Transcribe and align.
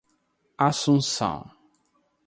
assunção 0.67 1.45